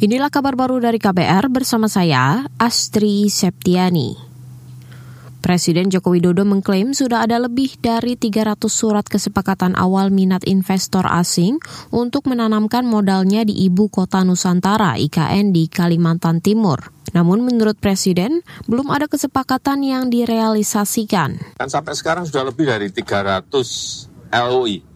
[0.00, 4.16] Inilah kabar baru dari KBR bersama saya, Astri Septiani.
[5.44, 11.60] Presiden Joko Widodo mengklaim sudah ada lebih dari 300 surat kesepakatan awal minat investor asing
[11.92, 16.80] untuk menanamkan modalnya di ibu kota Nusantara IKN di Kalimantan Timur.
[17.12, 18.40] Namun menurut Presiden,
[18.72, 21.60] belum ada kesepakatan yang direalisasikan.
[21.60, 23.52] Kan sampai sekarang sudah lebih dari 300
[24.32, 24.89] LOI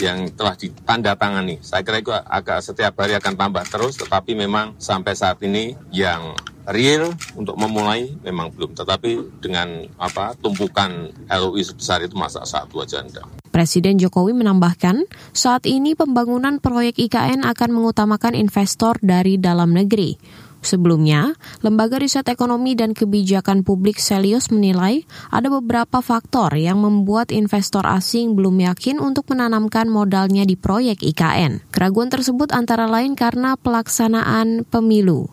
[0.00, 1.62] yang telah ditandatangani.
[1.62, 6.34] Saya kira itu agak setiap hari akan tambah terus, tetapi memang sampai saat ini yang
[6.68, 8.72] real untuk memulai memang belum.
[8.72, 13.28] Tetapi dengan apa tumpukan LOI sebesar itu masa satu aja enggak.
[13.54, 20.18] Presiden Jokowi menambahkan, saat ini pembangunan proyek IKN akan mengutamakan investor dari dalam negeri.
[20.64, 27.84] Sebelumnya, Lembaga Riset Ekonomi dan Kebijakan Publik Selius menilai ada beberapa faktor yang membuat investor
[27.84, 31.68] asing belum yakin untuk menanamkan modalnya di proyek IKN.
[31.68, 35.28] Keraguan tersebut antara lain karena pelaksanaan pemilu.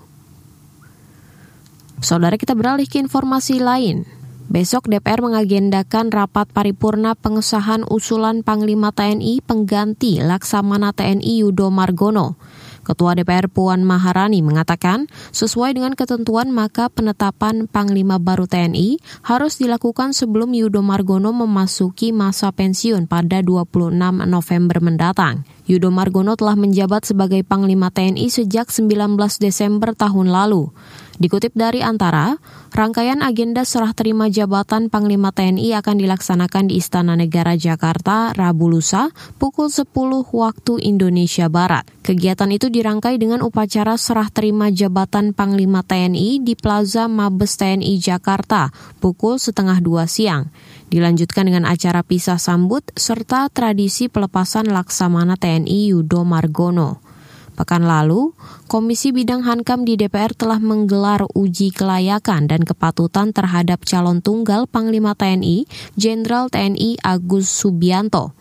[2.03, 4.03] Saudara kita beralih ke informasi lain.
[4.51, 12.35] Besok DPR mengagendakan rapat paripurna pengesahan usulan Panglima TNI pengganti Laksamana TNI Yudo Margono.
[12.81, 20.17] Ketua DPR Puan Maharani mengatakan, sesuai dengan ketentuan maka penetapan Panglima baru TNI harus dilakukan
[20.17, 23.93] sebelum Yudo Margono memasuki masa pensiun pada 26
[24.25, 25.45] November mendatang.
[25.69, 30.73] Yudo Margono telah menjabat sebagai Panglima TNI sejak 19 Desember tahun lalu.
[31.21, 32.33] Dikutip dari Antara,
[32.73, 39.13] rangkaian agenda serah terima jabatan Panglima TNI akan dilaksanakan di Istana Negara Jakarta Rabu lusa
[39.37, 39.85] pukul 10
[40.33, 41.85] waktu Indonesia Barat.
[42.01, 48.73] Kegiatan itu dirangkai dengan upacara serah terima jabatan Panglima TNI di Plaza Mabes TNI Jakarta
[48.97, 50.49] pukul setengah dua siang.
[50.89, 57.10] Dilanjutkan dengan acara pisah sambut serta tradisi pelepasan Laksamana TNI Yudo Margono.
[57.53, 58.31] Pekan lalu,
[58.71, 65.11] Komisi Bidang Hankam di DPR telah menggelar uji kelayakan dan kepatutan terhadap calon tunggal Panglima
[65.13, 65.67] TNI,
[65.99, 68.31] Jenderal TNI Agus Subianto.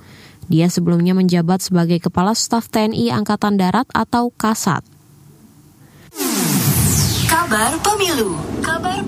[0.51, 4.83] Dia sebelumnya menjabat sebagai Kepala Staf TNI Angkatan Darat atau Kasat.
[7.31, 8.99] Kabar Pemilu Kabar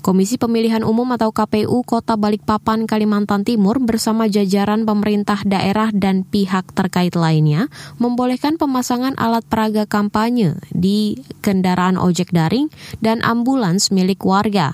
[0.00, 6.72] Komisi Pemilihan Umum atau KPU Kota Balikpapan, Kalimantan Timur bersama jajaran pemerintah daerah dan pihak
[6.72, 7.68] terkait lainnya
[8.00, 12.72] membolehkan pemasangan alat peraga kampanye di kendaraan ojek daring
[13.04, 14.72] dan ambulans milik warga.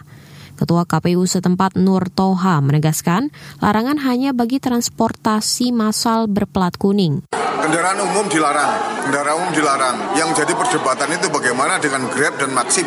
[0.54, 7.26] Ketua KPU setempat Nur Toha menegaskan larangan hanya bagi transportasi massal berplat kuning.
[7.34, 8.72] Kendaraan umum dilarang,
[9.10, 9.97] kendaraan umum dilarang.
[10.15, 12.86] Yang jadi perdebatan itu bagaimana dengan Grab dan Maxim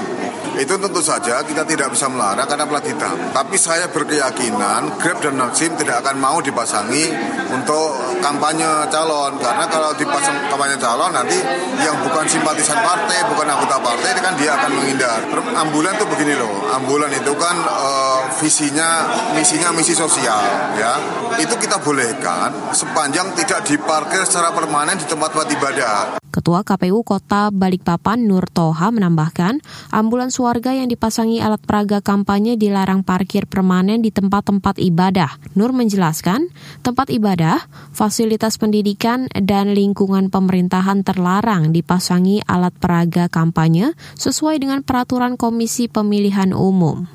[0.58, 3.16] itu tentu saja kita tidak bisa melarang karena plat hitam.
[3.30, 7.06] Tapi saya berkeyakinan Grab dan Maxim tidak akan mau dipasangi
[7.54, 11.38] untuk kampanye calon karena kalau dipasang kampanye calon nanti
[11.84, 15.20] yang bukan simpatisan partai, bukan anggota partai itu kan dia akan menghindar.
[15.60, 19.06] Ambulan tuh begini loh, ambulan itu kan uh, visinya
[19.36, 20.42] misinya misi sosial
[20.80, 20.96] ya.
[21.38, 25.98] Itu kita bolehkan sepanjang tidak diparkir secara permanen di tempat-tempat ibadah.
[26.30, 29.60] Ketua KPU Kota Balikpapan Nur Toha menambahkan,
[29.92, 35.38] ambulans warga yang dipasangi alat peraga kampanye dilarang parkir permanen di tempat-tempat ibadah.
[35.54, 36.50] Nur menjelaskan,
[36.82, 45.38] tempat ibadah, fasilitas pendidikan, dan lingkungan pemerintahan terlarang dipasangi alat peraga kampanye sesuai dengan peraturan
[45.38, 47.06] Komisi Pemilihan Umum.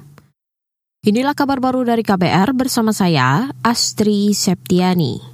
[1.05, 5.34] Inilah kabar baru dari KBR bersama saya, Astri Septiani.